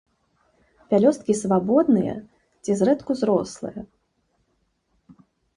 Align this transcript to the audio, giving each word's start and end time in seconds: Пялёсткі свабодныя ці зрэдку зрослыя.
Пялёсткі 0.93 1.35
свабодныя 1.41 2.15
ці 2.63 2.71
зрэдку 2.79 3.11
зрослыя. 3.23 3.87